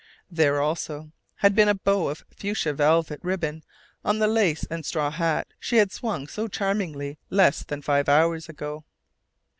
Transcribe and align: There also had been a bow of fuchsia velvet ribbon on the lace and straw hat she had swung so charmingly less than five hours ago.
There 0.31 0.59
also 0.61 1.11
had 1.35 1.53
been 1.53 1.67
a 1.67 1.75
bow 1.75 2.07
of 2.07 2.25
fuchsia 2.35 2.73
velvet 2.73 3.19
ribbon 3.21 3.63
on 4.03 4.17
the 4.17 4.25
lace 4.27 4.65
and 4.67 4.83
straw 4.83 5.11
hat 5.11 5.49
she 5.59 5.77
had 5.77 5.91
swung 5.91 6.25
so 6.27 6.47
charmingly 6.47 7.19
less 7.29 7.63
than 7.63 7.83
five 7.83 8.09
hours 8.09 8.49
ago. 8.49 8.83